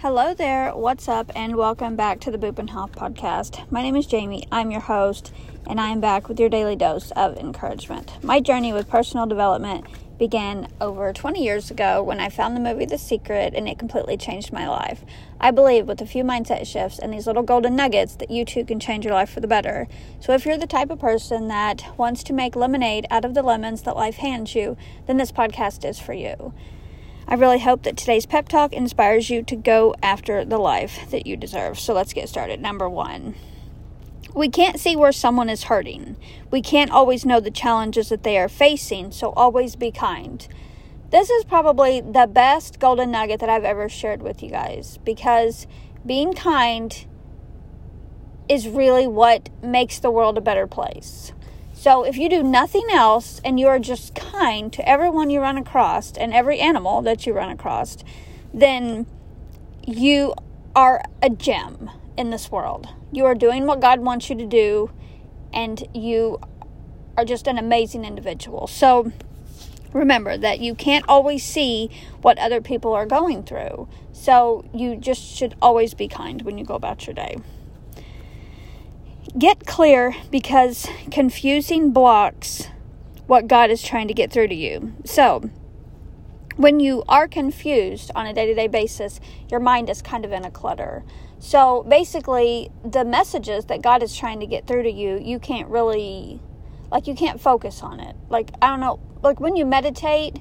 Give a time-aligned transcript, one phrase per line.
[0.00, 3.64] Hello there, what's up, and welcome back to the Bupenhoff podcast.
[3.72, 5.32] My name is Jamie, I'm your host,
[5.66, 8.22] and I am back with your daily dose of encouragement.
[8.22, 9.86] My journey with personal development
[10.18, 14.18] began over 20 years ago when I found the movie The Secret, and it completely
[14.18, 15.02] changed my life.
[15.40, 18.66] I believe with a few mindset shifts and these little golden nuggets that you too
[18.66, 19.88] can change your life for the better.
[20.20, 23.42] So, if you're the type of person that wants to make lemonade out of the
[23.42, 24.76] lemons that life hands you,
[25.06, 26.52] then this podcast is for you.
[27.28, 31.26] I really hope that today's pep talk inspires you to go after the life that
[31.26, 31.78] you deserve.
[31.78, 32.60] So let's get started.
[32.60, 33.34] Number one.
[34.32, 36.16] We can't see where someone is hurting.
[36.50, 40.46] We can't always know the challenges that they are facing, so always be kind.
[41.10, 45.66] This is probably the best golden nugget that I've ever shared with you guys because
[46.04, 47.06] being kind
[48.48, 51.32] is really what makes the world a better place.
[51.78, 55.58] So if you do nothing else and you are just kind to everyone you run
[55.58, 57.98] across and every animal that you run across,
[58.52, 59.06] then
[59.86, 60.34] you
[60.74, 62.88] are a gem in this world.
[63.12, 64.90] You are doing what God wants you to do
[65.52, 66.40] and you
[67.14, 68.66] are just an amazing individual.
[68.66, 69.12] So
[69.92, 71.90] remember that you can't always see
[72.22, 73.86] what other people are going through.
[74.14, 77.36] So you just should always be kind when you go about your day
[79.38, 82.68] get clear because confusing blocks
[83.26, 84.94] what God is trying to get through to you.
[85.04, 85.50] So,
[86.56, 89.20] when you are confused on a day to day basis,
[89.50, 91.04] your mind is kind of in a clutter.
[91.38, 95.68] So, basically, the messages that God is trying to get through to you, you can't
[95.68, 96.40] really,
[96.90, 98.16] like, you can't focus on it.
[98.30, 100.40] Like, I don't know, like when you meditate,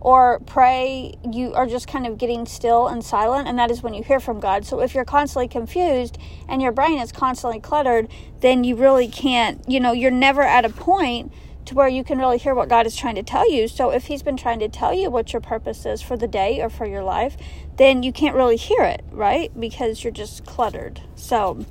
[0.00, 3.94] or pray, you are just kind of getting still and silent, and that is when
[3.94, 4.64] you hear from God.
[4.64, 6.18] So if you're constantly confused
[6.48, 8.08] and your brain is constantly cluttered,
[8.40, 11.32] then you really can't, you know, you're never at a point
[11.66, 13.68] to where you can really hear what God is trying to tell you.
[13.68, 16.62] So if He's been trying to tell you what your purpose is for the day
[16.62, 17.36] or for your life,
[17.76, 19.50] then you can't really hear it, right?
[19.58, 21.02] Because you're just cluttered.
[21.14, 21.66] So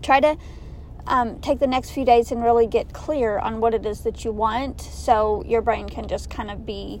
[0.00, 0.38] try to
[1.06, 4.24] um, take the next few days and really get clear on what it is that
[4.24, 7.00] you want so your brain can just kind of be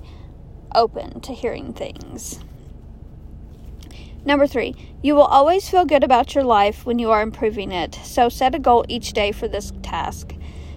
[0.74, 2.40] open to hearing things.
[4.24, 7.94] Number three, you will always feel good about your life when you are improving it.
[8.02, 10.35] So set a goal each day for this task.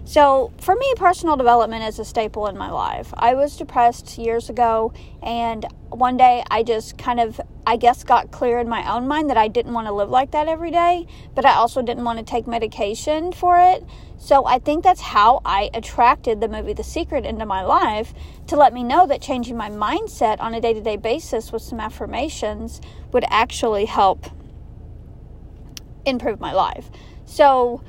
[0.09, 3.13] So, for me, personal development is a staple in my life.
[3.15, 8.31] I was depressed years ago, and one day I just kind of, I guess, got
[8.31, 11.05] clear in my own mind that I didn't want to live like that every day,
[11.35, 13.85] but I also didn't want to take medication for it.
[14.17, 18.11] So, I think that's how I attracted the movie The Secret into my life
[18.47, 21.61] to let me know that changing my mindset on a day to day basis with
[21.61, 22.81] some affirmations
[23.13, 24.25] would actually help
[26.03, 26.89] improve my life.
[27.25, 27.83] So,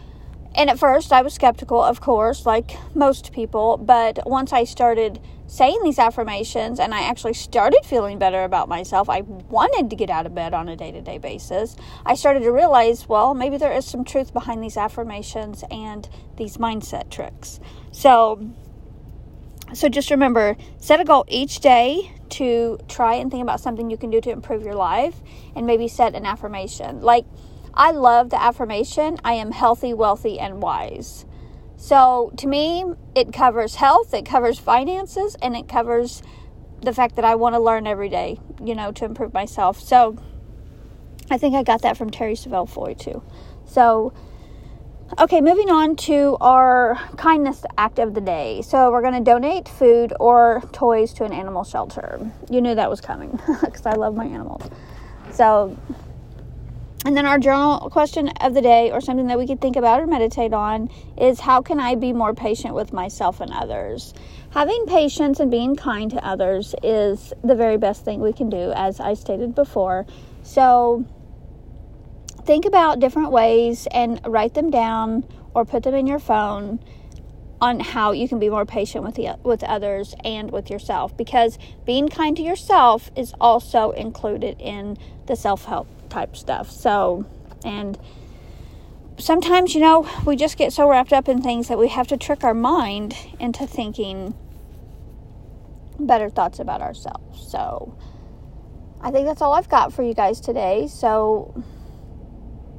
[0.54, 3.76] and at first, I was skeptical, of course, like most people.
[3.76, 9.08] But once I started saying these affirmations and I actually started feeling better about myself,
[9.08, 11.76] I wanted to get out of bed on a day to day basis.
[12.04, 16.56] I started to realize, well, maybe there is some truth behind these affirmations and these
[16.56, 17.60] mindset tricks.
[17.92, 18.50] So,
[19.72, 23.96] so just remember set a goal each day to try and think about something you
[23.96, 25.20] can do to improve your life
[25.54, 27.02] and maybe set an affirmation.
[27.02, 27.24] Like,
[27.74, 31.24] I love the affirmation I am healthy, wealthy, and wise.
[31.76, 36.22] So to me, it covers health, it covers finances, and it covers
[36.82, 39.80] the fact that I want to learn every day, you know, to improve myself.
[39.80, 40.18] So
[41.30, 43.22] I think I got that from Terri Savelle Foy too.
[43.64, 44.12] So,
[45.18, 48.62] okay, moving on to our kindness act of the day.
[48.62, 52.30] So we're going to donate food or toys to an animal shelter.
[52.50, 54.68] You knew that was coming because I love my animals.
[55.30, 55.78] So
[57.06, 60.00] and then our journal question of the day, or something that we could think about
[60.00, 64.12] or meditate on, is how can I be more patient with myself and others?
[64.50, 68.72] Having patience and being kind to others is the very best thing we can do,
[68.72, 70.06] as I stated before.
[70.42, 71.06] So
[72.44, 75.24] think about different ways and write them down
[75.54, 76.80] or put them in your phone
[77.60, 81.58] on how you can be more patient with the with others and with yourself because
[81.84, 84.96] being kind to yourself is also included in
[85.30, 86.70] the self-help type stuff.
[86.70, 87.24] So,
[87.64, 87.96] and
[89.16, 92.16] sometimes, you know, we just get so wrapped up in things that we have to
[92.16, 94.34] trick our mind into thinking
[96.00, 97.48] better thoughts about ourselves.
[97.48, 97.96] So,
[99.00, 100.88] I think that's all I've got for you guys today.
[100.88, 101.62] So,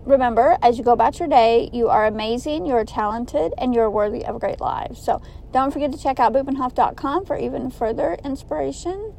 [0.04, 3.90] remember, as you go about your day, you are amazing, you are talented, and you're
[3.90, 4.98] worthy of a great life.
[4.98, 5.22] So,
[5.54, 9.14] don't forget to check out bupenhoff.com for even further inspiration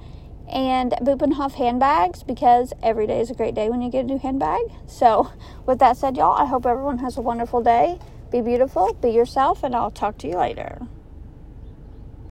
[0.48, 4.18] and Bupenhoff handbags because every day is a great day when you get a new
[4.18, 4.60] handbag.
[4.86, 5.32] So,
[5.66, 7.98] with that said, y'all, I hope everyone has a wonderful day.
[8.30, 10.86] Be beautiful, be yourself, and I'll talk to you later.